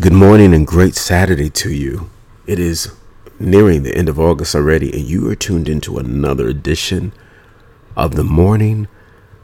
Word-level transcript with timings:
Good 0.00 0.14
morning 0.14 0.54
and 0.54 0.66
great 0.66 0.94
Saturday 0.94 1.50
to 1.50 1.70
you. 1.70 2.08
It 2.46 2.58
is 2.58 2.90
nearing 3.38 3.82
the 3.82 3.94
end 3.94 4.08
of 4.08 4.18
August 4.18 4.54
already, 4.54 4.90
and 4.90 5.02
you 5.02 5.28
are 5.28 5.34
tuned 5.34 5.68
into 5.68 5.98
another 5.98 6.48
edition 6.48 7.12
of 7.98 8.14
the 8.14 8.24
Morning 8.24 8.88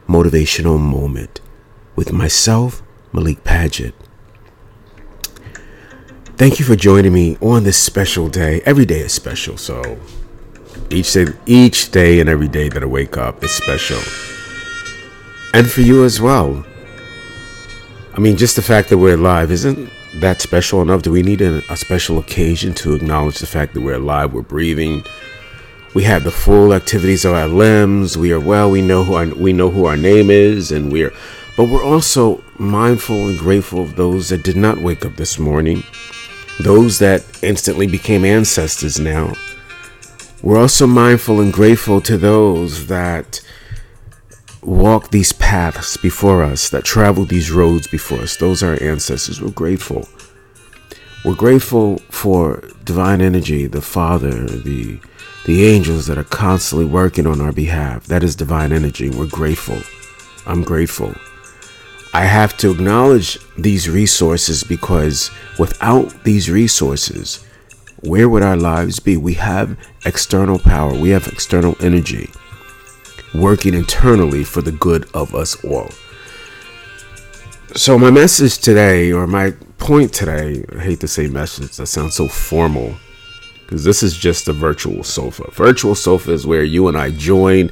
Motivational 0.09 0.79
Moment 0.79 1.41
with 1.95 2.11
myself, 2.11 2.81
Malik 3.13 3.43
Padgett. 3.43 3.93
Thank 6.37 6.57
you 6.57 6.65
for 6.65 6.75
joining 6.75 7.13
me 7.13 7.37
on 7.39 7.63
this 7.63 7.77
special 7.77 8.27
day. 8.27 8.61
Every 8.65 8.85
day 8.85 9.01
is 9.01 9.13
special, 9.13 9.57
so 9.57 9.99
each 10.89 11.13
day, 11.13 11.27
each 11.45 11.91
day 11.91 12.19
and 12.19 12.27
every 12.27 12.47
day 12.47 12.67
that 12.69 12.81
I 12.81 12.87
wake 12.87 13.15
up 13.15 13.43
is 13.43 13.51
special. 13.51 13.99
And 15.53 15.69
for 15.69 15.81
you 15.81 16.03
as 16.03 16.19
well. 16.19 16.65
I 18.15 18.19
mean, 18.19 18.37
just 18.37 18.55
the 18.55 18.63
fact 18.63 18.89
that 18.89 18.97
we're 18.97 19.13
alive 19.13 19.51
isn't 19.51 19.91
that 20.15 20.41
special 20.41 20.81
enough? 20.81 21.01
Do 21.01 21.11
we 21.11 21.23
need 21.23 21.41
a, 21.41 21.61
a, 21.71 21.77
special 21.77 22.17
occasion 22.17 22.73
to 22.75 22.93
acknowledge 22.93 23.39
the 23.39 23.47
fact 23.47 23.73
that 23.73 23.81
we're 23.81 23.95
alive, 23.95 24.33
we're 24.33 24.41
breathing, 24.41 25.03
we 25.93 26.03
have 26.03 26.23
the 26.23 26.31
full 26.31 26.73
activities 26.73 27.25
of 27.25 27.33
our 27.33 27.47
limbs, 27.47 28.17
we 28.17 28.31
are 28.31 28.39
well, 28.39 28.69
we 28.69 28.81
know 28.81 29.03
who 29.03 29.15
our, 29.15 29.27
we 29.27 29.53
know 29.53 29.69
who 29.69 29.85
our 29.85 29.97
name 29.97 30.29
is, 30.29 30.71
and 30.71 30.91
we're, 30.91 31.13
but 31.55 31.69
we're 31.69 31.83
also 31.83 32.43
mindful 32.57 33.29
and 33.29 33.39
grateful 33.39 33.81
of 33.81 33.95
those 33.95 34.29
that 34.29 34.43
did 34.43 34.57
not 34.57 34.77
wake 34.77 35.05
up 35.05 35.15
this 35.15 35.39
morning, 35.39 35.83
those 36.59 36.99
that 36.99 37.23
instantly 37.43 37.87
became 37.87 38.25
ancestors 38.25 38.99
now. 38.99 39.33
We're 40.43 40.59
also 40.59 40.85
mindful 40.85 41.41
and 41.41 41.51
grateful 41.51 41.99
to 42.01 42.17
those 42.17 42.87
that 42.87 43.41
walk 44.61 45.11
these 45.11 45.33
paths 45.33 45.97
before 45.97 46.43
us, 46.43 46.69
that 46.69 46.83
travel 46.83 47.25
these 47.25 47.51
roads 47.51 47.87
before 47.87 48.19
us. 48.19 48.37
Those 48.37 48.63
are 48.63 48.71
our 48.71 48.83
ancestors. 48.83 49.41
We're 49.41 49.51
grateful. 49.51 50.07
We're 51.25 51.35
grateful 51.35 51.97
for 52.09 52.63
divine 52.83 53.21
energy, 53.21 53.67
the 53.67 53.81
Father, 53.81 54.45
the 54.45 54.99
the 55.45 55.65
angels 55.65 56.07
that 56.07 56.17
are 56.17 56.25
constantly 56.25 56.85
working 56.85 57.25
on 57.25 57.39
our 57.39 57.53
behalf. 57.53 58.05
That 58.07 58.21
is 58.21 58.35
divine 58.35 58.73
energy. 58.73 59.09
We're 59.09 59.27
grateful. 59.27 59.79
I'm 60.45 60.61
grateful. 60.61 61.15
I 62.13 62.25
have 62.25 62.57
to 62.57 62.71
acknowledge 62.71 63.39
these 63.57 63.89
resources 63.89 64.63
because 64.63 65.31
without 65.57 66.23
these 66.25 66.49
resources, 66.49 67.45
where 68.01 68.27
would 68.27 68.43
our 68.43 68.57
lives 68.57 68.99
be? 68.99 69.15
We 69.15 69.35
have 69.35 69.77
external 70.05 70.59
power, 70.59 70.93
we 70.93 71.09
have 71.09 71.27
external 71.27 71.75
energy 71.79 72.29
working 73.33 73.73
internally 73.73 74.43
for 74.43 74.61
the 74.61 74.71
good 74.71 75.09
of 75.13 75.35
us 75.35 75.63
all. 75.63 75.89
So, 77.75 77.97
my 77.97 78.09
message 78.09 78.57
today, 78.59 79.11
or 79.11 79.27
my 79.27 79.51
point 79.77 80.13
today, 80.13 80.65
I 80.75 80.79
hate 80.79 80.99
to 81.01 81.07
say 81.07 81.27
message, 81.27 81.75
that 81.77 81.87
sounds 81.87 82.15
so 82.15 82.27
formal, 82.27 82.95
because 83.61 83.83
this 83.83 84.01
is 84.01 84.17
just 84.17 84.47
a 84.47 84.53
virtual 84.53 85.03
sofa. 85.03 85.51
Virtual 85.51 85.93
sofa 85.93 86.31
is 86.31 86.47
where 86.47 86.63
you 86.63 86.87
and 86.87 86.97
I 86.97 87.11
join 87.11 87.69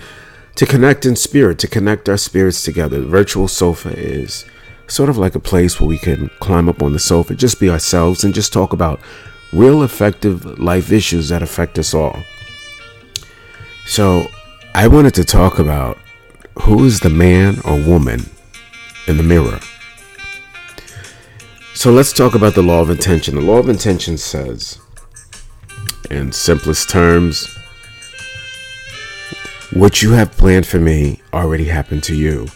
to 0.56 0.66
connect 0.66 1.06
in 1.06 1.16
spirit, 1.16 1.60
to 1.60 1.68
connect 1.68 2.08
our 2.10 2.18
spirits 2.18 2.64
together. 2.64 3.00
The 3.00 3.08
virtual 3.08 3.48
sofa 3.48 3.90
is 3.98 4.46
sort 4.88 5.10
of 5.10 5.18
like 5.18 5.36
a 5.36 5.40
place 5.40 5.80
where 5.80 5.90
we 5.90 5.98
can 5.98 6.30
climb 6.40 6.70
up 6.70 6.84
on 6.84 6.94
the 6.94 7.00
sofa, 7.00 7.34
just 7.36 7.60
be 7.60 7.70
ourselves, 7.70 8.24
and 8.24 8.34
just 8.34 8.54
talk 8.54 8.74
about 8.74 9.00
real 9.54 9.84
effective 9.84 10.60
life 10.60 10.92
issues 10.92 11.30
that 11.30 11.42
affect 11.42 11.80
us 11.80 11.94
all. 11.94 12.20
So, 13.86 14.28
I 14.78 14.90
wanted 14.90 15.14
to 15.14 15.24
talk 15.24 15.58
about 15.58 15.98
who 16.64 16.84
is 16.84 17.00
the 17.00 17.10
man 17.10 17.62
or 17.64 17.80
woman 17.82 18.30
in 19.08 19.16
the 19.16 19.24
mirror. 19.24 19.58
So 21.74 21.94
let's 21.94 22.12
talk 22.12 22.36
about 22.36 22.56
the 22.56 22.62
law 22.62 22.82
of 22.82 22.90
intention. 22.90 23.36
The 23.36 23.42
law 23.42 23.60
of 23.60 23.70
intention 23.70 24.18
says, 24.18 24.82
in 26.12 26.34
simplest 26.34 26.90
terms, 26.90 27.48
what 29.72 30.02
you 30.02 30.12
have 30.12 30.34
planned 30.34 30.68
for 30.68 30.82
me 30.82 31.22
already 31.32 31.66
happened 31.66 32.04
to 32.04 32.16
you. 32.16 32.48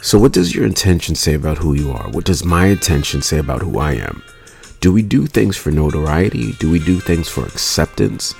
So, 0.00 0.18
what 0.18 0.32
does 0.32 0.54
your 0.54 0.64
intention 0.64 1.14
say 1.16 1.34
about 1.34 1.58
who 1.58 1.74
you 1.74 1.92
are? 1.92 2.08
What 2.08 2.24
does 2.24 2.46
my 2.46 2.68
intention 2.68 3.20
say 3.20 3.36
about 3.36 3.60
who 3.60 3.78
I 3.78 3.92
am? 3.92 4.22
Do 4.80 4.90
we 4.90 5.02
do 5.02 5.26
things 5.26 5.58
for 5.58 5.70
notoriety? 5.70 6.52
Do 6.52 6.70
we 6.70 6.78
do 6.78 6.98
things 6.98 7.28
for 7.28 7.44
acceptance? 7.44 8.34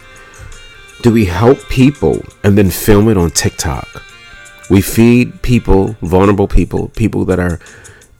Do 1.02 1.10
we 1.12 1.24
help 1.24 1.58
people 1.68 2.22
and 2.44 2.58
then 2.58 2.70
film 2.70 3.08
it 3.08 3.16
on 3.16 3.30
TikTok? 3.30 4.02
We 4.68 4.82
feed 4.82 5.40
people, 5.42 5.96
vulnerable 6.02 6.46
people, 6.46 6.88
people 6.90 7.24
that 7.24 7.38
are 7.38 7.58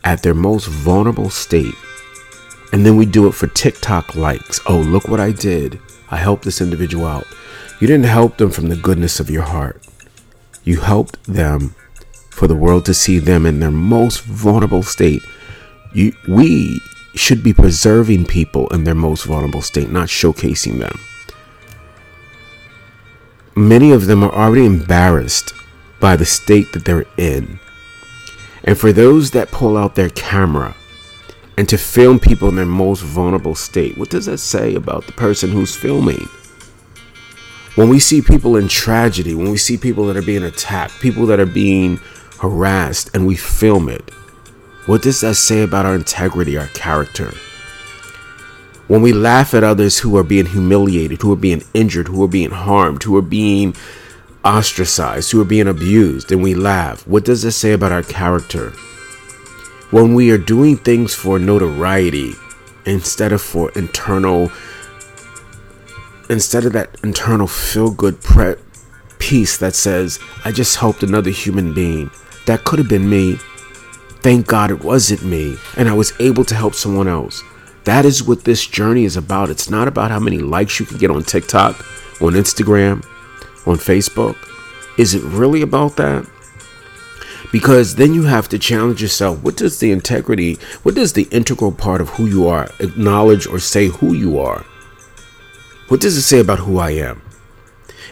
at 0.02 0.22
their 0.22 0.34
most 0.34 0.66
vulnerable 0.66 1.30
state. 1.30 1.74
And 2.72 2.86
then 2.86 2.96
we 2.96 3.04
do 3.06 3.26
it 3.26 3.34
for 3.34 3.48
TikTok 3.48 4.14
likes. 4.14 4.60
Oh, 4.66 4.78
look 4.78 5.08
what 5.08 5.20
I 5.20 5.32
did. 5.32 5.78
I 6.10 6.16
helped 6.16 6.44
this 6.44 6.60
individual 6.60 7.06
out. 7.06 7.26
You 7.80 7.86
didn't 7.86 8.06
help 8.06 8.38
them 8.38 8.50
from 8.50 8.68
the 8.68 8.76
goodness 8.76 9.20
of 9.20 9.30
your 9.30 9.42
heart. 9.42 9.86
You 10.64 10.80
helped 10.80 11.22
them 11.24 11.74
for 12.30 12.46
the 12.46 12.56
world 12.56 12.86
to 12.86 12.94
see 12.94 13.18
them 13.18 13.46
in 13.46 13.60
their 13.60 13.70
most 13.70 14.22
vulnerable 14.22 14.82
state. 14.82 15.22
You, 15.92 16.14
we 16.28 16.80
should 17.14 17.42
be 17.42 17.52
preserving 17.52 18.26
people 18.26 18.68
in 18.68 18.84
their 18.84 18.94
most 18.94 19.24
vulnerable 19.24 19.62
state, 19.62 19.90
not 19.90 20.08
showcasing 20.08 20.78
them 20.78 20.98
many 23.54 23.92
of 23.92 24.06
them 24.06 24.22
are 24.22 24.32
already 24.32 24.66
embarrassed 24.66 25.52
by 26.00 26.16
the 26.16 26.24
state 26.24 26.72
that 26.72 26.84
they're 26.84 27.06
in. 27.16 27.58
And 28.64 28.78
for 28.78 28.92
those 28.92 29.30
that 29.32 29.50
pull 29.50 29.76
out 29.76 29.94
their 29.94 30.10
camera 30.10 30.74
and 31.56 31.68
to 31.68 31.78
film 31.78 32.18
people 32.18 32.48
in 32.48 32.56
their 32.56 32.66
most 32.66 33.02
vulnerable 33.02 33.54
state, 33.54 33.96
what 33.98 34.10
does 34.10 34.26
that 34.26 34.38
say 34.38 34.74
about 34.74 35.06
the 35.06 35.12
person 35.12 35.50
who's 35.50 35.76
filming? 35.76 36.28
When 37.76 37.88
we 37.88 38.00
see 38.00 38.20
people 38.20 38.56
in 38.56 38.68
tragedy, 38.68 39.34
when 39.34 39.50
we 39.50 39.56
see 39.56 39.76
people 39.76 40.06
that 40.06 40.16
are 40.16 40.22
being 40.22 40.42
attacked, 40.42 41.00
people 41.00 41.26
that 41.26 41.40
are 41.40 41.46
being 41.46 41.98
harassed, 42.38 43.10
and 43.14 43.26
we 43.26 43.36
film 43.36 43.88
it, 43.88 44.10
what 44.86 45.02
does 45.02 45.20
that 45.20 45.36
say 45.36 45.62
about 45.62 45.86
our 45.86 45.94
integrity, 45.94 46.56
our 46.58 46.66
character? 46.68 47.32
When 48.90 49.02
we 49.02 49.12
laugh 49.12 49.54
at 49.54 49.62
others 49.62 50.00
who 50.00 50.16
are 50.16 50.24
being 50.24 50.46
humiliated, 50.46 51.22
who 51.22 51.32
are 51.32 51.36
being 51.36 51.62
injured, 51.74 52.08
who 52.08 52.24
are 52.24 52.28
being 52.28 52.50
harmed, 52.50 53.04
who 53.04 53.16
are 53.16 53.22
being 53.22 53.72
ostracized, 54.44 55.30
who 55.30 55.40
are 55.40 55.44
being 55.44 55.68
abused, 55.68 56.32
and 56.32 56.42
we 56.42 56.54
laugh, 56.54 57.06
what 57.06 57.24
does 57.24 57.42
this 57.42 57.54
say 57.54 57.70
about 57.70 57.92
our 57.92 58.02
character? 58.02 58.70
When 59.92 60.12
we 60.12 60.32
are 60.32 60.38
doing 60.38 60.76
things 60.76 61.14
for 61.14 61.38
notoriety 61.38 62.32
instead 62.84 63.30
of 63.30 63.40
for 63.40 63.70
internal, 63.76 64.50
instead 66.28 66.64
of 66.64 66.72
that 66.72 66.96
internal 67.04 67.46
feel 67.46 67.92
good 67.92 68.20
pre- 68.20 68.56
peace 69.20 69.56
that 69.58 69.76
says, 69.76 70.18
I 70.44 70.50
just 70.50 70.78
helped 70.78 71.04
another 71.04 71.30
human 71.30 71.72
being. 71.72 72.10
That 72.46 72.64
could 72.64 72.80
have 72.80 72.88
been 72.88 73.08
me. 73.08 73.36
Thank 74.24 74.48
God 74.48 74.72
it 74.72 74.82
wasn't 74.82 75.22
me, 75.22 75.58
and 75.76 75.88
I 75.88 75.92
was 75.92 76.12
able 76.18 76.44
to 76.46 76.56
help 76.56 76.74
someone 76.74 77.06
else. 77.06 77.44
That 77.84 78.04
is 78.04 78.22
what 78.22 78.44
this 78.44 78.66
journey 78.66 79.04
is 79.04 79.16
about. 79.16 79.50
It's 79.50 79.70
not 79.70 79.88
about 79.88 80.10
how 80.10 80.20
many 80.20 80.38
likes 80.38 80.78
you 80.78 80.86
can 80.86 80.98
get 80.98 81.10
on 81.10 81.24
TikTok, 81.24 81.78
on 82.20 82.34
Instagram, 82.34 83.04
on 83.66 83.76
Facebook. 83.76 84.36
Is 84.98 85.14
it 85.14 85.22
really 85.22 85.62
about 85.62 85.96
that? 85.96 86.28
Because 87.52 87.96
then 87.96 88.14
you 88.14 88.24
have 88.24 88.48
to 88.50 88.58
challenge 88.58 89.02
yourself. 89.02 89.42
What 89.42 89.56
does 89.56 89.80
the 89.80 89.90
integrity, 89.90 90.54
what 90.82 90.94
does 90.94 91.14
the 91.14 91.26
integral 91.30 91.72
part 91.72 92.00
of 92.00 92.10
who 92.10 92.26
you 92.26 92.46
are 92.46 92.68
acknowledge 92.78 93.46
or 93.46 93.58
say 93.58 93.86
who 93.86 94.12
you 94.12 94.38
are? 94.38 94.64
What 95.88 96.00
does 96.00 96.16
it 96.16 96.22
say 96.22 96.38
about 96.38 96.60
who 96.60 96.78
I 96.78 96.90
am? 96.90 97.22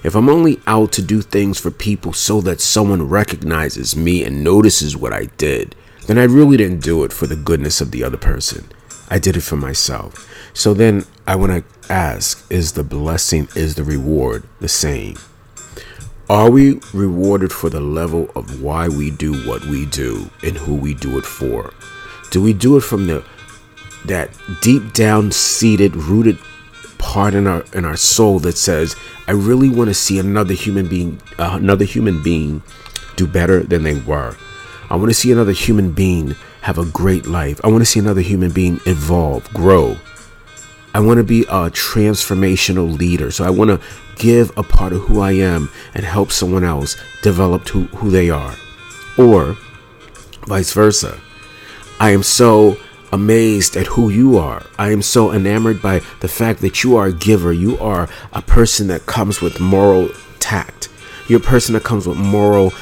If 0.02 0.14
I'm 0.14 0.28
only 0.28 0.60
out 0.66 0.92
to 0.92 1.02
do 1.02 1.22
things 1.22 1.60
for 1.60 1.70
people 1.70 2.12
so 2.12 2.40
that 2.40 2.60
someone 2.60 3.08
recognizes 3.08 3.96
me 3.96 4.24
and 4.24 4.42
notices 4.42 4.96
what 4.96 5.12
I 5.12 5.26
did, 5.36 5.74
then 6.06 6.18
I 6.18 6.24
really 6.24 6.56
didn't 6.56 6.82
do 6.82 7.04
it 7.04 7.12
for 7.12 7.26
the 7.26 7.36
goodness 7.36 7.80
of 7.80 7.90
the 7.90 8.02
other 8.02 8.16
person. 8.16 8.68
I 9.10 9.18
did 9.18 9.36
it 9.36 9.42
for 9.42 9.56
myself. 9.56 10.28
So 10.54 10.74
then 10.74 11.04
I 11.26 11.36
want 11.36 11.52
to 11.52 11.92
ask 11.92 12.44
is 12.50 12.72
the 12.72 12.84
blessing, 12.84 13.48
is 13.54 13.74
the 13.74 13.84
reward 13.84 14.44
the 14.60 14.68
same? 14.68 15.16
Are 16.30 16.50
we 16.50 16.80
rewarded 16.92 17.52
for 17.52 17.70
the 17.70 17.80
level 17.80 18.30
of 18.34 18.62
why 18.62 18.88
we 18.88 19.10
do 19.10 19.46
what 19.46 19.64
we 19.64 19.86
do 19.86 20.30
and 20.42 20.56
who 20.56 20.74
we 20.74 20.92
do 20.92 21.16
it 21.16 21.24
for? 21.24 21.72
Do 22.30 22.42
we 22.42 22.52
do 22.52 22.76
it 22.76 22.82
from 22.82 23.06
the 23.06 23.24
that 24.04 24.30
deep 24.60 24.92
down 24.92 25.32
seated 25.32 25.96
rooted 25.96 26.38
part 26.98 27.34
in 27.34 27.46
our 27.46 27.64
in 27.72 27.84
our 27.84 27.96
soul 27.96 28.38
that 28.40 28.56
says 28.56 28.94
I 29.26 29.32
really 29.32 29.70
want 29.70 29.88
to 29.88 29.94
see 29.94 30.18
another 30.18 30.54
human 30.54 30.86
being 30.86 31.20
uh, 31.38 31.56
another 31.60 31.84
human 31.84 32.22
being 32.22 32.62
do 33.16 33.26
better 33.26 33.62
than 33.62 33.82
they 33.82 33.96
were. 33.96 34.36
I 34.90 34.96
want 34.96 35.10
to 35.10 35.14
see 35.14 35.32
another 35.32 35.52
human 35.52 35.92
being 35.92 36.36
have 36.62 36.78
a 36.78 36.84
great 36.84 37.26
life. 37.26 37.60
I 37.64 37.68
want 37.68 37.80
to 37.80 37.86
see 37.86 38.00
another 38.00 38.20
human 38.20 38.50
being 38.50 38.80
evolve, 38.86 39.48
grow. 39.52 39.96
I 40.94 41.00
want 41.00 41.18
to 41.18 41.24
be 41.24 41.42
a 41.42 41.70
transformational 41.70 42.98
leader. 42.98 43.30
So 43.30 43.44
I 43.44 43.50
want 43.50 43.70
to 43.70 43.80
give 44.16 44.56
a 44.56 44.62
part 44.62 44.92
of 44.92 45.02
who 45.02 45.20
I 45.20 45.32
am 45.32 45.70
and 45.94 46.04
help 46.04 46.32
someone 46.32 46.64
else 46.64 46.96
develop 47.22 47.68
who, 47.68 47.84
who 47.84 48.10
they 48.10 48.30
are. 48.30 48.54
Or 49.16 49.56
vice 50.46 50.72
versa. 50.72 51.20
I 52.00 52.10
am 52.10 52.22
so 52.22 52.76
amazed 53.12 53.76
at 53.76 53.86
who 53.86 54.10
you 54.10 54.38
are. 54.38 54.64
I 54.78 54.90
am 54.90 55.02
so 55.02 55.32
enamored 55.32 55.80
by 55.80 56.00
the 56.20 56.28
fact 56.28 56.60
that 56.60 56.82
you 56.82 56.96
are 56.96 57.06
a 57.06 57.12
giver. 57.12 57.52
You 57.52 57.78
are 57.78 58.08
a 58.32 58.42
person 58.42 58.88
that 58.88 59.06
comes 59.06 59.40
with 59.40 59.60
moral 59.60 60.10
tact. 60.38 60.88
You're 61.28 61.40
a 61.40 61.42
person 61.42 61.74
that 61.74 61.84
comes 61.84 62.06
with 62.06 62.16
moral, 62.16 62.72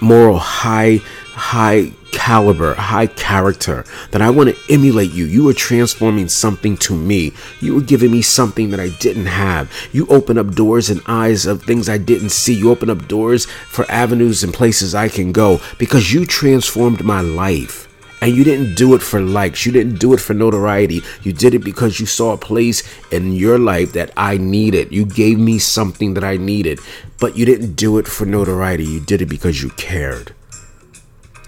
moral 0.00 0.38
high, 0.38 1.00
high 1.32 1.92
caliber, 2.12 2.74
high 2.74 3.06
character. 3.06 3.84
That 4.10 4.22
I 4.22 4.30
want 4.30 4.54
to 4.54 4.72
emulate 4.72 5.12
you. 5.12 5.24
You 5.24 5.48
are 5.48 5.54
transforming 5.54 6.28
something 6.28 6.76
to 6.78 6.94
me. 6.94 7.32
You 7.60 7.74
were 7.74 7.80
giving 7.80 8.10
me 8.10 8.22
something 8.22 8.70
that 8.70 8.80
I 8.80 8.90
didn't 9.00 9.26
have. 9.26 9.72
You 9.92 10.06
open 10.06 10.38
up 10.38 10.54
doors 10.54 10.90
and 10.90 11.00
eyes 11.06 11.46
of 11.46 11.62
things 11.62 11.88
I 11.88 11.98
didn't 11.98 12.30
see. 12.30 12.54
You 12.54 12.70
open 12.70 12.90
up 12.90 13.08
doors 13.08 13.46
for 13.46 13.90
avenues 13.90 14.44
and 14.44 14.52
places 14.52 14.94
I 14.94 15.08
can 15.08 15.32
go 15.32 15.60
because 15.78 16.12
you 16.12 16.26
transformed 16.26 17.04
my 17.04 17.20
life. 17.20 17.89
And 18.20 18.36
you 18.36 18.44
didn't 18.44 18.74
do 18.74 18.94
it 18.94 19.02
for 19.02 19.20
likes. 19.20 19.64
You 19.64 19.72
didn't 19.72 19.98
do 19.98 20.12
it 20.12 20.20
for 20.20 20.34
notoriety. 20.34 21.00
You 21.22 21.32
did 21.32 21.54
it 21.54 21.60
because 21.60 22.00
you 22.00 22.06
saw 22.06 22.32
a 22.32 22.38
place 22.38 22.82
in 23.10 23.32
your 23.32 23.58
life 23.58 23.92
that 23.92 24.12
I 24.16 24.36
needed. 24.36 24.92
You 24.92 25.06
gave 25.06 25.38
me 25.38 25.58
something 25.58 26.14
that 26.14 26.24
I 26.24 26.36
needed. 26.36 26.80
But 27.18 27.36
you 27.36 27.46
didn't 27.46 27.74
do 27.74 27.98
it 27.98 28.06
for 28.06 28.26
notoriety. 28.26 28.84
You 28.84 29.00
did 29.00 29.22
it 29.22 29.26
because 29.26 29.62
you 29.62 29.70
cared. 29.70 30.34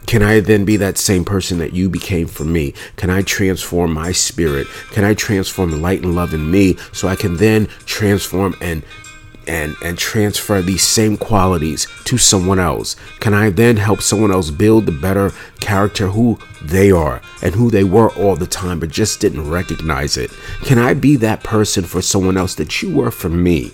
Can 0.06 0.22
I 0.22 0.40
then 0.40 0.66
be 0.66 0.76
that 0.76 0.98
same 0.98 1.24
person 1.24 1.58
that 1.58 1.72
you 1.72 1.88
became 1.88 2.26
for 2.26 2.44
me? 2.44 2.74
Can 2.96 3.08
I 3.08 3.22
transform 3.22 3.94
my 3.94 4.12
spirit? 4.12 4.66
Can 4.90 5.04
I 5.04 5.14
transform 5.14 5.80
light 5.80 6.02
and 6.02 6.14
love 6.14 6.34
in 6.34 6.50
me 6.50 6.76
so 6.92 7.08
I 7.08 7.16
can 7.16 7.36
then 7.36 7.66
transform 7.86 8.54
and 8.60 8.82
and 9.46 9.76
and 9.82 9.98
transfer 9.98 10.62
these 10.62 10.82
same 10.82 11.16
qualities 11.16 11.86
to 12.04 12.18
someone 12.18 12.58
else? 12.58 12.96
Can 13.20 13.34
I 13.34 13.50
then 13.50 13.76
help 13.76 14.00
someone 14.02 14.32
else 14.32 14.50
build 14.50 14.86
the 14.86 14.92
better 14.92 15.32
character 15.60 16.08
who 16.08 16.38
they 16.62 16.90
are 16.90 17.20
and 17.42 17.54
who 17.54 17.70
they 17.70 17.84
were 17.84 18.10
all 18.10 18.36
the 18.36 18.46
time 18.46 18.80
but 18.80 18.90
just 18.90 19.20
didn't 19.20 19.50
recognize 19.50 20.16
it? 20.16 20.30
Can 20.64 20.78
I 20.78 20.94
be 20.94 21.16
that 21.16 21.42
person 21.42 21.84
for 21.84 22.02
someone 22.02 22.36
else 22.36 22.54
that 22.56 22.82
you 22.82 22.94
were 22.94 23.10
for 23.10 23.28
me? 23.28 23.72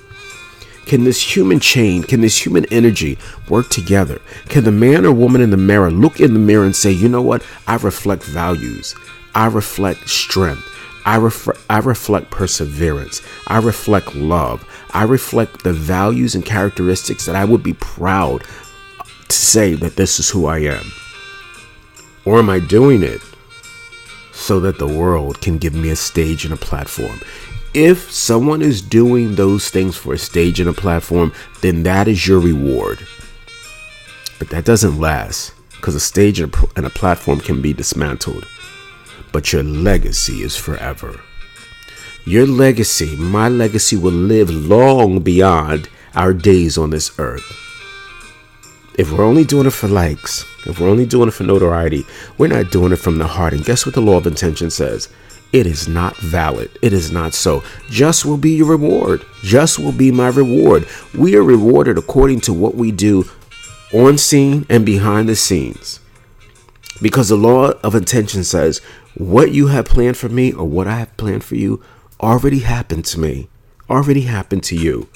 Can 0.86 1.04
this 1.04 1.36
human 1.36 1.60
chain, 1.60 2.02
can 2.02 2.22
this 2.22 2.46
human 2.46 2.64
energy 2.72 3.18
work 3.50 3.68
together? 3.68 4.22
Can 4.48 4.64
the 4.64 4.72
man 4.72 5.04
or 5.04 5.12
woman 5.12 5.42
in 5.42 5.50
the 5.50 5.58
mirror 5.58 5.90
look 5.90 6.18
in 6.18 6.32
the 6.32 6.40
mirror 6.40 6.64
and 6.64 6.74
say, 6.74 6.90
you 6.90 7.10
know 7.10 7.20
what? 7.20 7.44
I 7.66 7.76
reflect 7.76 8.22
values. 8.22 8.94
I 9.34 9.48
reflect 9.48 10.08
strength. 10.08 10.64
I, 11.08 11.16
ref- 11.16 11.70
I 11.70 11.78
reflect 11.78 12.30
perseverance. 12.30 13.22
I 13.46 13.60
reflect 13.60 14.14
love. 14.14 14.62
I 14.90 15.04
reflect 15.04 15.64
the 15.64 15.72
values 15.72 16.34
and 16.34 16.44
characteristics 16.44 17.24
that 17.24 17.34
I 17.34 17.46
would 17.46 17.62
be 17.62 17.72
proud 17.72 18.44
to 19.28 19.34
say 19.34 19.72
that 19.72 19.96
this 19.96 20.18
is 20.18 20.28
who 20.28 20.44
I 20.44 20.58
am. 20.58 20.84
Or 22.26 22.38
am 22.38 22.50
I 22.50 22.60
doing 22.60 23.02
it 23.02 23.22
so 24.34 24.60
that 24.60 24.78
the 24.78 24.86
world 24.86 25.40
can 25.40 25.56
give 25.56 25.72
me 25.72 25.88
a 25.88 25.96
stage 25.96 26.44
and 26.44 26.52
a 26.52 26.58
platform? 26.58 27.20
If 27.72 28.12
someone 28.12 28.60
is 28.60 28.82
doing 28.82 29.34
those 29.34 29.70
things 29.70 29.96
for 29.96 30.12
a 30.12 30.18
stage 30.18 30.60
and 30.60 30.68
a 30.68 30.74
platform, 30.74 31.32
then 31.62 31.84
that 31.84 32.06
is 32.06 32.28
your 32.28 32.38
reward. 32.38 32.98
But 34.38 34.50
that 34.50 34.66
doesn't 34.66 35.00
last 35.00 35.54
because 35.70 35.94
a 35.94 36.00
stage 36.00 36.38
and 36.38 36.54
a 36.76 36.90
platform 36.90 37.40
can 37.40 37.62
be 37.62 37.72
dismantled. 37.72 38.46
But 39.32 39.52
your 39.52 39.62
legacy 39.62 40.42
is 40.42 40.56
forever. 40.56 41.20
Your 42.24 42.46
legacy, 42.46 43.16
my 43.16 43.48
legacy, 43.48 43.96
will 43.96 44.12
live 44.12 44.50
long 44.50 45.20
beyond 45.20 45.88
our 46.14 46.32
days 46.32 46.76
on 46.76 46.90
this 46.90 47.18
earth. 47.18 47.44
If 48.98 49.12
we're 49.12 49.24
only 49.24 49.44
doing 49.44 49.66
it 49.66 49.72
for 49.72 49.88
likes, 49.88 50.44
if 50.66 50.80
we're 50.80 50.88
only 50.88 51.06
doing 51.06 51.28
it 51.28 51.34
for 51.34 51.44
notoriety, 51.44 52.04
we're 52.36 52.48
not 52.48 52.70
doing 52.72 52.92
it 52.92 52.96
from 52.96 53.18
the 53.18 53.26
heart. 53.26 53.52
And 53.52 53.64
guess 53.64 53.86
what 53.86 53.94
the 53.94 54.00
law 54.00 54.16
of 54.16 54.26
intention 54.26 54.70
says? 54.70 55.08
it 55.52 55.66
is 55.66 55.88
not 55.88 56.16
valid. 56.18 56.70
It 56.82 56.92
is 56.92 57.10
not 57.10 57.34
so. 57.34 57.62
Just 57.88 58.24
will 58.24 58.36
be 58.36 58.50
your 58.50 58.68
reward. 58.68 59.24
Just 59.42 59.78
will 59.78 59.92
be 59.92 60.10
my 60.10 60.28
reward. 60.28 60.86
We 61.16 61.36
are 61.36 61.42
rewarded 61.42 61.96
according 61.96 62.40
to 62.42 62.52
what 62.52 62.74
we 62.74 62.92
do 62.92 63.24
on 63.94 64.18
scene 64.18 64.66
and 64.68 64.84
behind 64.84 65.28
the 65.28 65.36
scenes. 65.36 66.00
Because 67.00 67.28
the 67.28 67.36
law 67.36 67.70
of 67.82 67.94
intention 67.94 68.44
says, 68.44 68.80
what 69.14 69.52
you 69.52 69.68
have 69.68 69.84
planned 69.84 70.16
for 70.16 70.28
me 70.28 70.52
or 70.52 70.64
what 70.64 70.86
I 70.86 70.96
have 70.96 71.16
planned 71.16 71.44
for 71.44 71.54
you 71.54 71.82
already 72.20 72.60
happened 72.60 73.04
to 73.06 73.20
me, 73.20 73.48
already 73.88 74.22
happened 74.22 74.64
to 74.64 74.76
you. 74.76 75.08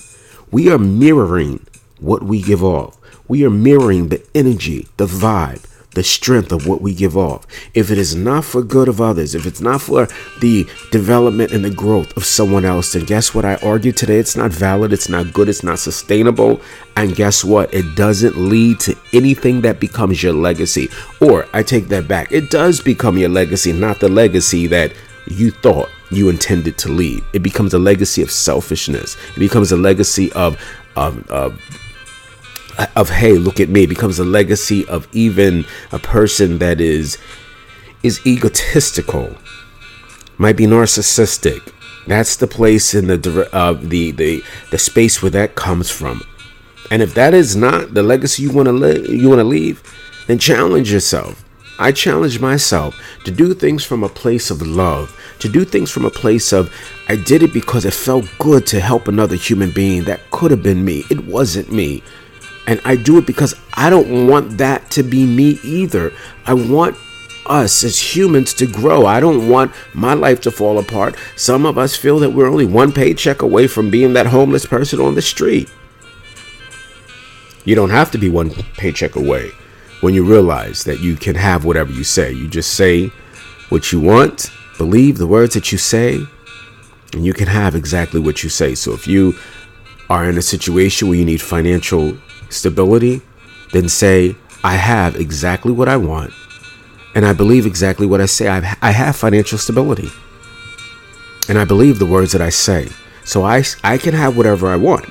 We 0.51 0.71
are 0.71 0.79
mirroring 0.79 1.67
what 1.99 2.23
we 2.23 2.43
give 2.43 2.63
off. 2.63 2.99
We 3.27 3.45
are 3.45 3.51
mirroring 3.51 4.09
the 4.09 4.25
energy, 4.35 4.89
the 4.97 5.07
vibe, 5.07 5.65
the 5.95 6.03
strength 6.03 6.53
of 6.53 6.67
what 6.67 6.81
we 6.81 6.95
give 6.95 7.17
off. 7.17 7.47
If 7.75 7.91
it 7.91 7.99
is 7.99 8.15
not 8.15 8.45
for 8.45 8.63
good 8.63 8.89
of 8.89 9.01
others, 9.01 9.35
if 9.35 9.47
it's 9.47 9.61
not 9.61 9.83
for 9.83 10.09
the 10.41 10.67
development 10.91 11.53
and 11.53 11.65
the 11.65 11.71
growth 11.71 12.17
of 12.17 12.25
someone 12.25 12.65
else, 12.65 12.93
then 12.93 13.05
guess 13.05 13.35
what? 13.35 13.45
I 13.45 13.57
argue 13.57 13.93
today 13.93 14.19
it's 14.19 14.37
not 14.37 14.53
valid, 14.53 14.93
it's 14.93 15.09
not 15.09 15.33
good, 15.33 15.49
it's 15.49 15.63
not 15.63 15.79
sustainable. 15.79 16.61
And 16.97 17.15
guess 17.15 17.45
what? 17.45 17.73
It 17.73 17.95
doesn't 17.97 18.37
lead 18.37 18.81
to 18.81 18.97
anything 19.13 19.61
that 19.63 19.81
becomes 19.81 20.23
your 20.23 20.33
legacy. 20.33 20.89
Or 21.21 21.47
I 21.53 21.63
take 21.63 21.89
that 21.89 22.09
back. 22.09 22.33
It 22.33 22.51
does 22.51 22.81
become 22.81 23.19
your 23.19 23.29
legacy, 23.29 23.73
not 23.73 24.01
the 24.01 24.09
legacy 24.09 24.67
that 24.69 24.93
you 25.29 25.51
thought 25.51 25.89
you 26.11 26.29
intended 26.29 26.77
to 26.79 26.89
leave. 26.89 27.25
It 27.33 27.43
becomes 27.43 27.75
a 27.75 27.79
legacy 27.79 28.23
of 28.23 28.31
selfishness. 28.31 29.17
It 29.37 29.41
becomes 29.41 29.73
a 29.73 29.77
legacy 29.77 30.33
of 30.33 30.61
of, 30.95 31.27
of 31.31 31.59
of 32.97 33.11
hey 33.11 33.33
look 33.33 33.61
at 33.61 33.69
me 33.69 33.85
it 33.85 33.89
becomes 33.89 34.19
a 34.19 34.25
legacy 34.25 34.87
of 34.89 35.07
even 35.13 35.65
a 35.93 35.99
person 35.99 36.59
that 36.59 36.81
is 36.81 37.19
is 38.03 38.25
egotistical 38.27 39.37
might 40.39 40.57
be 40.57 40.67
narcissistic. 40.67 41.73
That's 42.07 42.37
the 42.37 42.49
place 42.49 42.95
in 42.95 43.07
the 43.07 43.49
uh, 43.53 43.75
the 43.75 44.11
the 44.11 44.43
the 44.71 44.79
space 44.79 45.23
where 45.23 45.31
that 45.31 45.55
comes 45.55 45.89
from. 45.89 46.23
And 46.91 47.01
if 47.01 47.15
that 47.15 47.33
is 47.33 47.55
not 47.55 47.95
the 47.95 48.03
legacy 48.03 48.43
you 48.43 48.51
want 48.51 48.67
to 48.67 48.73
li- 48.73 49.09
you 49.09 49.29
want 49.29 49.39
to 49.39 49.45
leave 49.45 49.83
then 50.27 50.39
challenge 50.39 50.93
yourself. 50.93 51.45
I 51.79 51.91
challenge 51.91 52.39
myself 52.41 53.01
to 53.25 53.31
do 53.31 53.55
things 53.55 53.83
from 53.85 54.05
a 54.05 54.09
place 54.09 54.51
of 54.51 54.63
love 54.63 55.17
to 55.41 55.49
do 55.49 55.65
things 55.65 55.91
from 55.91 56.05
a 56.05 56.11
place 56.11 56.53
of 56.53 56.73
i 57.09 57.17
did 57.17 57.43
it 57.43 57.53
because 57.53 57.85
it 57.85 57.93
felt 57.93 58.31
good 58.39 58.65
to 58.65 58.79
help 58.79 59.09
another 59.09 59.35
human 59.35 59.73
being 59.73 60.05
that 60.05 60.21
could 60.31 60.53
have 60.53 60.63
been 60.63 60.85
me. 60.85 61.05
It 61.11 61.25
wasn't 61.25 61.73
me 61.73 62.03
and 62.67 62.81
I 62.85 62.97
do 62.97 63.19
it 63.19 63.27
because 63.27 63.55
I 63.75 63.91
don't 63.91 64.29
want 64.29 64.59
that 64.59 64.91
to 64.93 65.03
be 65.03 65.27
me 65.27 65.59
either. 65.65 66.13
I 66.47 66.55
want 66.55 66.97
us 67.47 67.83
as 67.83 67.99
humans 67.99 68.55
to 68.55 68.67
grow. 68.67 69.07
I 69.07 69.21
don't 69.21 69.49
want 69.49 69.73
my 69.95 70.15
life 70.15 70.41
to 70.43 70.51
fall 70.51 70.79
apart. 70.79 71.17
Some 71.37 71.67
of 71.67 71.77
us 71.77 71.97
feel 71.97 72.19
that 72.21 72.31
we're 72.31 72.49
only 72.49 72.67
one 72.67 72.93
paycheck 72.93 73.43
away 73.43 73.67
from 73.67 73.91
being 73.91 74.13
that 74.13 74.27
homeless 74.27 74.65
person 74.67 75.01
on 75.01 75.15
the 75.15 75.23
street. 75.23 75.69
You 77.65 77.75
don't 77.75 77.91
have 77.91 78.11
to 78.13 78.19
be 78.19 78.29
one 78.29 78.51
paycheck 78.77 79.17
away 79.17 79.51
when 80.01 80.15
you 80.15 80.25
realize 80.25 80.85
that 80.85 81.01
you 81.01 81.17
can 81.17 81.35
have 81.37 81.65
whatever 81.65 81.93
you 81.93 82.05
say. 82.05 82.33
You 82.33 82.49
just 82.49 82.75
say 82.75 83.09
what 83.69 83.93
you 83.93 84.01
want, 84.01 84.51
believe 84.79 85.19
the 85.19 85.27
words 85.27 85.55
that 85.55 85.73
you 85.73 85.79
say, 85.79 86.21
and 87.13 87.25
you 87.25 87.33
can 87.33 87.47
have 87.47 87.75
exactly 87.75 88.21
what 88.21 88.43
you 88.43 88.51
say. 88.51 88.75
So 88.75 88.93
if 88.93 89.07
you 89.07 89.35
are 90.11 90.29
in 90.29 90.39
a 90.39 90.43
situation 90.43 91.09
where 91.09 91.17
you 91.17 91.25
need 91.25 91.41
financial 91.41 92.17
stability, 92.53 93.23
then 93.73 93.89
say, 93.89 94.37
I 94.65 94.77
have 94.77 95.17
exactly 95.17 95.73
what 95.73 95.89
I 95.89 95.97
want, 95.97 96.33
and 97.15 97.27
I 97.27 97.33
believe 97.33 97.67
exactly 97.67 98.07
what 98.07 98.21
I 98.21 98.27
say. 98.27 98.49
I've, 98.49 98.79
I 98.81 98.93
have 98.93 99.17
financial 99.17 99.59
stability, 99.59 100.09
and 101.49 101.59
I 101.59 101.65
believe 101.65 101.99
the 101.99 102.07
words 102.07 102.33
that 102.33 102.43
I 102.43 102.51
say. 102.51 102.89
So 103.25 103.45
I, 103.45 103.65
I 103.83 103.99
can 103.99 104.15
have 104.15 104.37
whatever 104.37 104.69
I 104.69 104.77
want. 104.77 105.07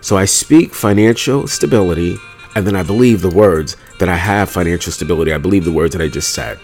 So 0.00 0.16
I 0.16 0.24
speak 0.24 0.74
financial 0.74 1.46
stability, 1.46 2.16
and 2.54 2.66
then 2.66 2.76
I 2.76 2.82
believe 2.82 3.22
the 3.22 3.30
words 3.30 3.76
that 3.98 4.08
I 4.08 4.16
have 4.16 4.50
financial 4.50 4.92
stability. 4.92 5.32
I 5.32 5.38
believe 5.38 5.64
the 5.64 5.72
words 5.72 5.94
that 5.96 6.02
I 6.02 6.08
just 6.08 6.34
said. 6.34 6.58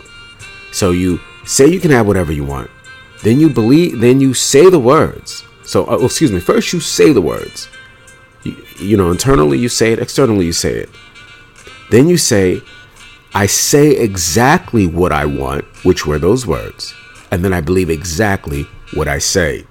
So 0.73 0.91
you 0.91 1.21
say 1.45 1.67
you 1.67 1.81
can 1.81 1.91
have 1.91 2.07
whatever 2.07 2.33
you 2.33 2.45
want, 2.45 2.71
then 3.23 3.41
you 3.41 3.49
believe, 3.49 4.01
then 4.01 4.21
you 4.21 4.35
say 4.35 4.71
the 4.71 4.79
words. 4.79 5.45
So, 5.65 5.89
uh, 5.89 5.99
excuse 6.05 6.33
me, 6.33 6.41
first 6.41 6.73
you 6.73 6.81
say 6.81 7.13
the 7.13 7.21
words. 7.21 7.69
You, 8.43 8.57
you 8.79 8.97
know, 8.97 9.11
internally 9.11 9.59
you 9.59 9.69
say 9.69 9.93
it, 9.93 9.99
externally 9.99 10.47
you 10.47 10.53
say 10.53 10.75
it. 10.75 10.91
Then 11.91 12.09
you 12.09 12.17
say, 12.17 12.63
I 13.35 13.47
say 13.47 13.91
exactly 13.91 14.87
what 14.87 15.13
I 15.13 15.25
want, 15.25 15.65
which 15.85 16.07
were 16.07 16.19
those 16.19 16.47
words, 16.47 16.95
and 17.31 17.45
then 17.45 17.53
I 17.53 17.61
believe 17.61 17.91
exactly 17.91 18.67
what 18.95 19.09
I 19.09 19.19
say. 19.19 19.67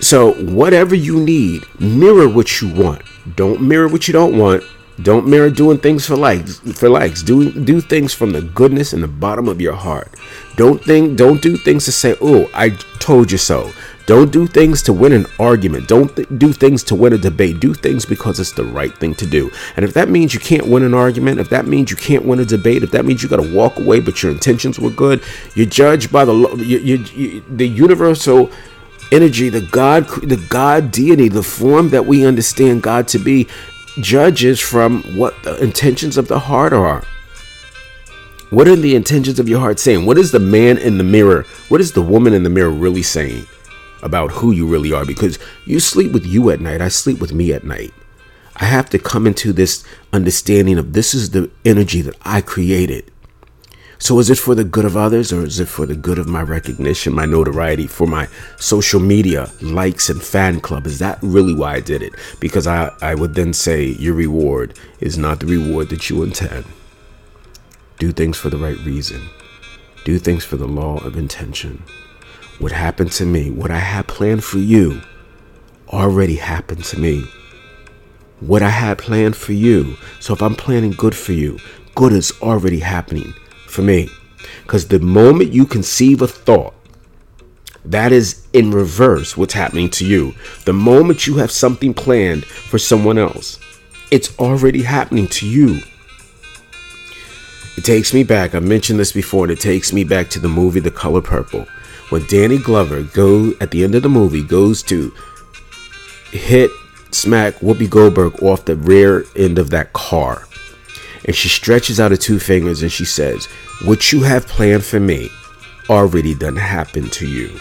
So, 0.00 0.32
whatever 0.34 0.94
you 0.94 1.20
need, 1.20 1.64
mirror 1.80 2.28
what 2.28 2.60
you 2.60 2.68
want. 2.72 3.02
Don't 3.36 3.62
mirror 3.62 3.88
what 3.88 4.06
you 4.06 4.12
don't 4.12 4.36
want. 4.36 4.62
Don't 5.02 5.26
mirror 5.26 5.50
doing 5.50 5.78
things 5.78 6.06
for 6.06 6.16
likes. 6.16 6.58
For 6.58 6.88
likes, 6.88 7.22
do 7.22 7.50
do 7.50 7.80
things 7.80 8.14
from 8.14 8.32
the 8.32 8.42
goodness 8.42 8.92
in 8.92 9.00
the 9.00 9.08
bottom 9.08 9.48
of 9.48 9.60
your 9.60 9.74
heart. 9.74 10.08
Don't 10.56 10.82
think. 10.84 11.16
Don't 11.16 11.42
do 11.42 11.56
things 11.56 11.84
to 11.86 11.92
say, 11.92 12.16
"Oh, 12.20 12.48
I 12.54 12.70
told 13.00 13.32
you 13.32 13.38
so." 13.38 13.72
Don't 14.06 14.30
do 14.30 14.46
things 14.46 14.82
to 14.82 14.92
win 14.92 15.12
an 15.12 15.26
argument. 15.38 15.88
Don't 15.88 16.14
th- 16.14 16.28
do 16.36 16.52
things 16.52 16.82
to 16.84 16.94
win 16.94 17.14
a 17.14 17.18
debate. 17.18 17.58
Do 17.58 17.72
things 17.72 18.04
because 18.04 18.38
it's 18.38 18.52
the 18.52 18.64
right 18.64 18.94
thing 18.96 19.14
to 19.14 19.26
do. 19.26 19.50
And 19.76 19.84
if 19.84 19.94
that 19.94 20.10
means 20.10 20.34
you 20.34 20.40
can't 20.40 20.66
win 20.66 20.82
an 20.82 20.92
argument, 20.92 21.40
if 21.40 21.48
that 21.48 21.66
means 21.66 21.90
you 21.90 21.96
can't 21.96 22.24
win 22.24 22.38
a 22.38 22.44
debate, 22.44 22.82
if 22.82 22.90
that 22.90 23.06
means 23.06 23.22
you 23.22 23.30
got 23.30 23.42
to 23.42 23.54
walk 23.54 23.78
away 23.78 24.00
but 24.00 24.22
your 24.22 24.30
intentions 24.32 24.78
were 24.78 24.90
good, 24.90 25.22
you're 25.54 25.66
judged 25.66 26.12
by 26.12 26.24
the 26.26 26.34
you, 26.58 26.78
you, 26.78 26.96
you, 27.14 27.44
the 27.48 27.66
universal 27.66 28.50
energy, 29.10 29.48
the 29.48 29.62
God, 29.62 30.06
the 30.22 30.44
God 30.50 30.90
deity, 30.90 31.28
the 31.28 31.42
form 31.42 31.88
that 31.90 32.04
we 32.04 32.26
understand 32.26 32.82
God 32.82 33.08
to 33.08 33.18
be, 33.18 33.48
judges 34.00 34.60
from 34.60 35.02
what 35.16 35.34
the 35.44 35.62
intentions 35.62 36.18
of 36.18 36.28
the 36.28 36.38
heart 36.38 36.72
are. 36.72 37.04
What 38.50 38.68
are 38.68 38.76
the 38.76 38.94
intentions 38.94 39.38
of 39.38 39.48
your 39.48 39.60
heart 39.60 39.78
saying? 39.78 40.04
What 40.04 40.18
is 40.18 40.30
the 40.30 40.38
man 40.38 40.78
in 40.78 40.98
the 40.98 41.04
mirror? 41.04 41.44
What 41.68 41.80
is 41.80 41.92
the 41.92 42.02
woman 42.02 42.34
in 42.34 42.42
the 42.42 42.50
mirror 42.50 42.70
really 42.70 43.02
saying? 43.02 43.46
About 44.04 44.30
who 44.30 44.52
you 44.52 44.66
really 44.66 44.92
are 44.92 45.04
because 45.04 45.38
you 45.66 45.80
sleep 45.80 46.12
with 46.12 46.24
you 46.26 46.50
at 46.50 46.60
night. 46.60 46.80
I 46.80 46.88
sleep 46.88 47.20
with 47.20 47.32
me 47.32 47.52
at 47.52 47.64
night. 47.64 47.92
I 48.56 48.66
have 48.66 48.88
to 48.90 48.98
come 48.98 49.26
into 49.26 49.52
this 49.52 49.82
understanding 50.12 50.78
of 50.78 50.92
this 50.92 51.14
is 51.14 51.30
the 51.30 51.50
energy 51.64 52.02
that 52.02 52.14
I 52.22 52.40
created. 52.40 53.10
So 53.98 54.18
is 54.18 54.28
it 54.28 54.38
for 54.38 54.54
the 54.54 54.64
good 54.64 54.84
of 54.84 54.96
others 54.96 55.32
or 55.32 55.44
is 55.44 55.58
it 55.58 55.66
for 55.66 55.86
the 55.86 55.94
good 55.96 56.18
of 56.18 56.28
my 56.28 56.42
recognition, 56.42 57.14
my 57.14 57.24
notoriety, 57.24 57.86
for 57.86 58.06
my 58.06 58.28
social 58.58 59.00
media 59.00 59.50
likes 59.62 60.10
and 60.10 60.22
fan 60.22 60.60
club? 60.60 60.86
Is 60.86 60.98
that 60.98 61.18
really 61.22 61.54
why 61.54 61.76
I 61.76 61.80
did 61.80 62.02
it? 62.02 62.12
Because 62.38 62.66
I, 62.66 62.92
I 63.00 63.14
would 63.14 63.34
then 63.34 63.52
say 63.52 63.86
your 63.86 64.14
reward 64.14 64.78
is 65.00 65.16
not 65.16 65.40
the 65.40 65.46
reward 65.46 65.88
that 65.88 66.10
you 66.10 66.22
intend. 66.22 66.66
Do 67.98 68.12
things 68.12 68.36
for 68.36 68.50
the 68.50 68.58
right 68.58 68.78
reason. 68.80 69.26
Do 70.04 70.18
things 70.18 70.44
for 70.44 70.56
the 70.56 70.68
law 70.68 70.98
of 70.98 71.16
intention. 71.16 71.82
What 72.60 72.70
happened 72.70 73.10
to 73.12 73.26
me, 73.26 73.50
what 73.50 73.72
I 73.72 73.78
had 73.78 74.06
planned 74.06 74.44
for 74.44 74.58
you, 74.58 75.00
already 75.88 76.36
happened 76.36 76.84
to 76.84 77.00
me. 77.00 77.24
What 78.38 78.62
I 78.62 78.68
had 78.68 78.98
planned 78.98 79.36
for 79.36 79.52
you. 79.52 79.96
So 80.20 80.34
if 80.34 80.42
I'm 80.42 80.54
planning 80.54 80.92
good 80.92 81.16
for 81.16 81.32
you, 81.32 81.58
good 81.96 82.12
is 82.12 82.32
already 82.40 82.78
happening 82.78 83.34
for 83.66 83.82
me. 83.82 84.08
Because 84.62 84.86
the 84.86 85.00
moment 85.00 85.52
you 85.52 85.66
conceive 85.66 86.22
a 86.22 86.28
thought, 86.28 86.74
that 87.84 88.12
is 88.12 88.46
in 88.52 88.70
reverse 88.70 89.36
what's 89.36 89.54
happening 89.54 89.90
to 89.90 90.06
you. 90.06 90.34
The 90.64 90.72
moment 90.72 91.26
you 91.26 91.36
have 91.36 91.50
something 91.50 91.92
planned 91.92 92.44
for 92.44 92.78
someone 92.78 93.18
else, 93.18 93.58
it's 94.10 94.38
already 94.38 94.82
happening 94.82 95.26
to 95.28 95.48
you. 95.48 95.80
It 97.76 97.84
takes 97.84 98.14
me 98.14 98.22
back, 98.22 98.54
I 98.54 98.60
mentioned 98.60 99.00
this 99.00 99.12
before, 99.12 99.44
and 99.44 99.52
it 99.52 99.60
takes 99.60 99.92
me 99.92 100.04
back 100.04 100.30
to 100.30 100.38
the 100.38 100.48
movie 100.48 100.80
The 100.80 100.92
Color 100.92 101.20
Purple 101.20 101.66
when 102.10 102.26
Danny 102.26 102.58
Glover 102.58 103.02
go 103.02 103.52
at 103.60 103.70
the 103.70 103.84
end 103.84 103.94
of 103.94 104.02
the 104.02 104.08
movie 104.08 104.42
goes 104.42 104.82
to 104.84 105.12
hit 106.30 106.70
smack 107.10 107.54
Whoopi 107.56 107.88
Goldberg 107.88 108.42
off 108.42 108.64
the 108.64 108.76
rear 108.76 109.24
end 109.36 109.58
of 109.58 109.70
that 109.70 109.92
car. 109.92 110.46
And 111.24 111.34
she 111.34 111.48
stretches 111.48 111.98
out 111.98 112.10
her 112.10 112.16
two 112.16 112.38
fingers 112.38 112.82
and 112.82 112.92
she 112.92 113.04
says, 113.04 113.46
What 113.84 114.12
you 114.12 114.22
have 114.22 114.46
planned 114.46 114.84
for 114.84 115.00
me 115.00 115.30
already 115.88 116.34
done 116.34 116.56
happened 116.56 117.12
to 117.14 117.26
you. 117.26 117.58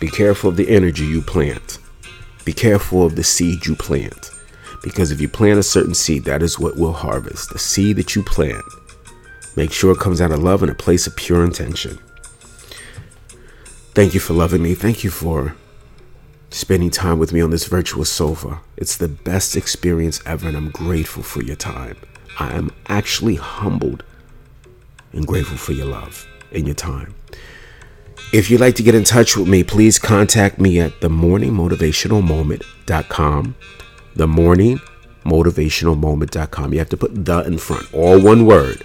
Be 0.00 0.08
careful 0.08 0.50
of 0.50 0.56
the 0.56 0.68
energy 0.68 1.04
you 1.04 1.22
plant. 1.22 1.78
Be 2.44 2.52
careful 2.52 3.06
of 3.06 3.14
the 3.14 3.22
seed 3.22 3.66
you 3.66 3.76
plant. 3.76 4.30
Because 4.82 5.12
if 5.12 5.20
you 5.20 5.28
plant 5.28 5.60
a 5.60 5.62
certain 5.62 5.94
seed, 5.94 6.24
that 6.24 6.42
is 6.42 6.58
what 6.58 6.76
will 6.76 6.92
harvest. 6.92 7.50
The 7.52 7.58
seed 7.58 7.96
that 7.98 8.16
you 8.16 8.22
plant. 8.24 8.64
Make 9.54 9.70
sure 9.70 9.92
it 9.92 10.00
comes 10.00 10.20
out 10.20 10.32
of 10.32 10.42
love 10.42 10.62
and 10.62 10.72
a 10.72 10.74
place 10.74 11.06
of 11.06 11.14
pure 11.14 11.44
intention. 11.44 12.00
Thank 13.94 14.14
you 14.14 14.20
for 14.20 14.32
loving 14.32 14.62
me. 14.62 14.74
Thank 14.74 15.04
you 15.04 15.10
for 15.10 15.54
spending 16.48 16.88
time 16.88 17.18
with 17.18 17.34
me 17.34 17.42
on 17.42 17.50
this 17.50 17.66
virtual 17.66 18.06
sofa. 18.06 18.60
It's 18.74 18.96
the 18.96 19.08
best 19.08 19.54
experience 19.54 20.22
ever, 20.24 20.48
and 20.48 20.56
I'm 20.56 20.70
grateful 20.70 21.22
for 21.22 21.42
your 21.42 21.56
time. 21.56 21.98
I 22.40 22.54
am 22.54 22.70
actually 22.88 23.34
humbled 23.34 24.02
and 25.12 25.26
grateful 25.26 25.58
for 25.58 25.72
your 25.72 25.84
love 25.84 26.26
and 26.52 26.66
your 26.66 26.74
time. 26.74 27.14
If 28.32 28.50
you'd 28.50 28.62
like 28.62 28.76
to 28.76 28.82
get 28.82 28.94
in 28.94 29.04
touch 29.04 29.36
with 29.36 29.46
me, 29.46 29.62
please 29.62 29.98
contact 29.98 30.58
me 30.58 30.80
at 30.80 30.92
themorningmotivationalmoment.com. 31.00 33.54
Themorningmotivationalmoment.com. 34.16 36.72
You 36.72 36.78
have 36.78 36.88
to 36.88 36.96
put 36.96 37.26
the 37.26 37.40
in 37.40 37.58
front, 37.58 37.92
all 37.92 38.18
one 38.18 38.46
word. 38.46 38.84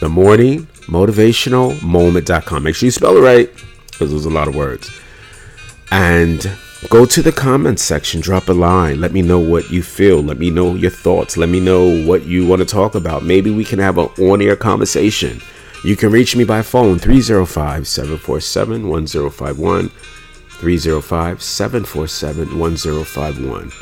Themorningmotivationalmoment.com. 0.00 2.62
Make 2.62 2.74
sure 2.74 2.86
you 2.86 2.90
spell 2.90 3.16
it 3.16 3.20
right 3.20 3.50
because 3.92 4.10
there's 4.10 4.24
a 4.24 4.30
lot 4.30 4.48
of 4.48 4.56
words. 4.56 4.90
And 5.90 6.50
go 6.88 7.04
to 7.06 7.22
the 7.22 7.32
comments 7.32 7.82
section, 7.82 8.20
drop 8.20 8.48
a 8.48 8.52
line. 8.52 9.00
Let 9.00 9.12
me 9.12 9.22
know 9.22 9.38
what 9.38 9.70
you 9.70 9.82
feel. 9.82 10.22
Let 10.22 10.38
me 10.38 10.50
know 10.50 10.74
your 10.74 10.90
thoughts. 10.90 11.36
Let 11.36 11.48
me 11.48 11.60
know 11.60 12.04
what 12.06 12.24
you 12.24 12.46
want 12.46 12.60
to 12.60 12.66
talk 12.66 12.94
about. 12.94 13.22
Maybe 13.22 13.50
we 13.50 13.64
can 13.64 13.78
have 13.78 13.98
an 13.98 14.08
on 14.18 14.42
air 14.42 14.56
conversation. 14.56 15.40
You 15.84 15.96
can 15.96 16.10
reach 16.10 16.34
me 16.34 16.44
by 16.44 16.62
phone 16.62 16.98
305 16.98 17.86
747 17.86 18.88
1051. 18.88 19.88
305 20.62 21.42
747 21.42 22.58
1051. 22.58 23.72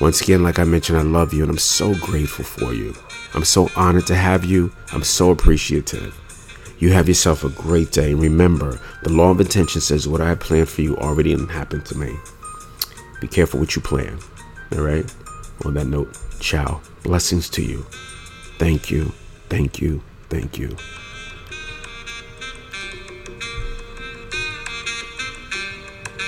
Once 0.00 0.20
again, 0.20 0.42
like 0.42 0.58
I 0.58 0.64
mentioned, 0.64 0.98
I 0.98 1.02
love 1.02 1.32
you 1.32 1.42
and 1.42 1.50
I'm 1.50 1.58
so 1.58 1.94
grateful 1.94 2.44
for 2.44 2.74
you. 2.74 2.94
I'm 3.34 3.44
so 3.44 3.68
honored 3.76 4.06
to 4.08 4.14
have 4.14 4.44
you. 4.44 4.72
I'm 4.92 5.02
so 5.02 5.30
appreciative. 5.30 6.18
You 6.78 6.92
have 6.92 7.08
yourself 7.08 7.42
a 7.42 7.48
great 7.48 7.90
day. 7.90 8.12
Remember, 8.12 8.78
the 9.02 9.10
law 9.12 9.30
of 9.30 9.40
intention 9.40 9.80
says 9.80 10.06
what 10.06 10.20
I 10.20 10.34
planned 10.34 10.68
for 10.68 10.82
you 10.82 10.96
already 10.98 11.34
happened 11.46 11.86
to 11.86 11.96
me. 11.96 12.14
Be 13.20 13.28
careful 13.28 13.60
what 13.60 13.74
you 13.74 13.82
plan. 13.82 14.18
All 14.72 14.82
right? 14.82 15.10
On 15.64 15.74
that 15.74 15.86
note, 15.86 16.18
ciao. 16.38 16.82
Blessings 17.02 17.48
to 17.50 17.62
you. 17.62 17.86
Thank 18.58 18.90
you. 18.90 19.12
Thank 19.48 19.80
you. 19.80 20.02
Thank 20.28 20.58
you. 20.58 20.76